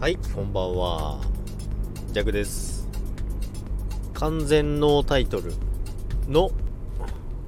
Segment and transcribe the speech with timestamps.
[0.00, 1.20] はい、こんばんは。
[2.12, 2.88] ジャクです。
[4.14, 5.52] 完全ノータイトル
[6.26, 6.50] の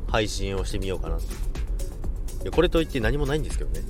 [0.07, 1.23] 配信をしてみようかなと。
[1.23, 1.27] い
[2.45, 3.81] や、これといって何もないんですけどね。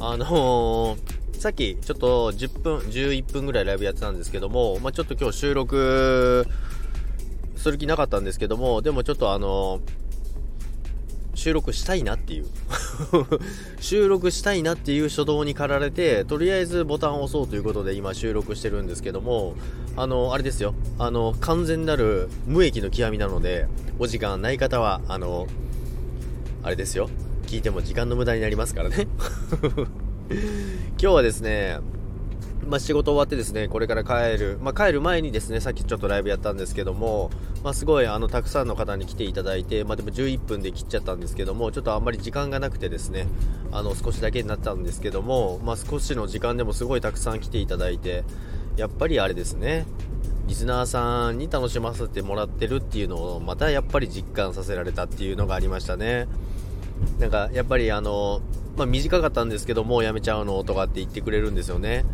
[0.00, 6.46] あのー、さっきちょっと10分、11分ぐらいライブやってたんですけども、まあ、ちょっと今日収録
[7.56, 10.05] する気なかったんですけども、でもちょっとあのー
[11.46, 12.46] 収録したいなっていう。
[13.78, 19.54] 収録したいなっていう初動に駆られてとりあえずボタンを押そうということで今収録してるんですけども
[19.96, 20.74] あのあれですよ。
[20.98, 23.68] あの完全なる無益の極みなので
[24.00, 25.46] お時間ない方はあの
[26.64, 27.08] あれですよ。
[27.46, 29.06] 聞いても時間の無駄になりますからね。
[30.98, 31.78] 今日はですね
[32.66, 37.30] まあ、仕事終わってですね、これから帰る、まあ、帰る前にですね、さっきちょっとライブやったんですけども、
[37.62, 43.28] まあ、すごいあのたくさんの方に来ていただいて、ま、でも11分で切っちゃったんですけども、ちょっとあんまり時間がなくてですね、
[43.70, 48.24] あの少しだけになったんですけども、ま、少しの時間でもすごいたくさん来ていただいて、
[48.76, 49.86] やっぱりあれですね、
[50.48, 56.26] リスナーさんに楽しませてもらってるっていうのを、またやっぱり実感させられたっていうのがありましたね。
[57.20, 58.40] なんかやっぱりあの、
[58.76, 62.04] ま、短かったんですけども、やめちゃうのとかって言ってくれるんですよね。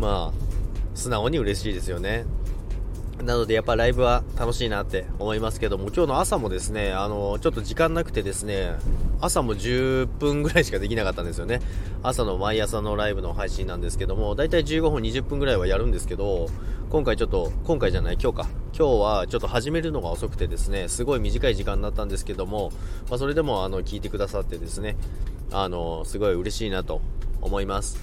[0.00, 2.24] まあ、素直に嬉しいですよね。
[3.22, 8.74] なのでやっぱライブは楽しいなって思いますけども、今日の朝もですね、あの、ちょっと時間なくてですね、
[9.20, 11.60] 朝も10分ぐらいしかできなかったんですよね。
[12.02, 16.48] 朝の毎朝のライブの配信なんですけども、だいたい15分、20分ぐらいはやるんですけど、
[16.90, 18.48] 今回ちょっと、今回じゃない、今日か。
[18.78, 22.70] 今日はちょっと始めるのが遅くてですね、すごい短い時間になったんですけども、
[23.08, 24.96] まあ、それでもあの、聞いてくださってですね、
[25.50, 27.00] あの、すごい嬉しいなと
[27.40, 27.98] 思います。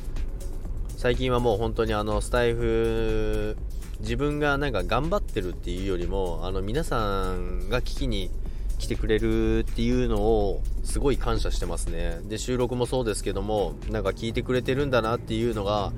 [0.97, 3.57] 最近はもう本当にあのスタイフ
[3.99, 8.31] 自分がなんか頑張ってるっていうよりもあの皆さんが聞きに
[8.79, 12.19] 来てくれるっていうのをすごい感謝してますね。
[12.25, 15.93] で収録もそうですけどもなんか聞いてくれてるんだなっていうのが、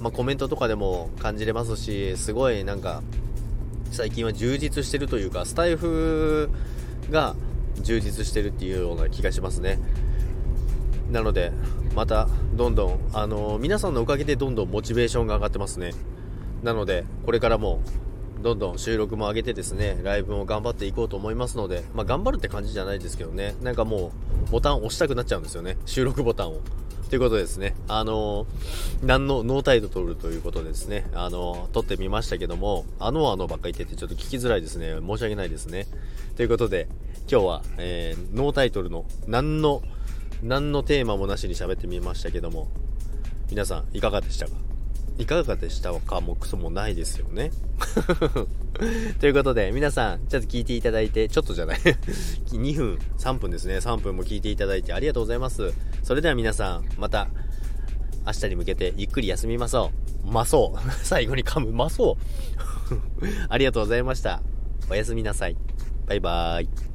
[0.00, 3.02] まあ、コメントとかでも感じれますしすごいなんか
[3.90, 6.50] 最近は充実してるというかスタイフ
[7.10, 7.34] が
[7.80, 9.78] 充実してるっていうような気がしますね。
[11.10, 11.52] なので
[11.94, 15.92] またどんどんあの皆さんのおかげでどんどんモチベーションが上がってますね。
[16.62, 17.80] なのでこれからも
[18.42, 23.54] どんどん収録も上げてですねライブも頑張っていこうと思いますのでまあ、頑張るって感じじゃないですけどね。
[23.62, 24.12] なんかも
[24.48, 25.76] うボタン押したくなっちゃうんですよね。
[25.86, 26.60] 収録ボタンを。
[27.08, 28.46] ということでですね、あの
[29.02, 34.94] 何のノータイトルということでですね、あの撮ってみましたけども、あのあのばっかり言っててちょっと聞きづらいですね。
[35.00, 35.86] 申し訳ないですね。
[36.36, 36.86] ということで、
[37.30, 39.82] 今日は、えー、ノータイトルの何の
[40.42, 42.68] 何のテーマもなしに喋ってみましたけども、
[43.50, 44.52] 皆さんいかがでしたか？
[45.18, 47.50] いかがでしたかもクソもないですよね。
[49.18, 51.78] ということで、皆さん、ちょっと聞いていただいて、ちょっとじゃない。
[52.52, 53.78] 2分、3分ですね。
[53.78, 55.72] 3分も聞いていただいてありがとうございます。
[56.04, 57.28] それでは皆さん、また、
[58.24, 59.90] 明日に向けてゆっくり休みましょ
[60.24, 60.30] う。
[60.30, 60.90] まそう。
[61.02, 61.72] 最後に噛む。
[61.72, 62.16] まそ
[62.92, 62.94] う。
[63.48, 64.40] ありがとうございました。
[64.88, 65.56] おやすみなさい。
[66.06, 66.87] バイバーイ。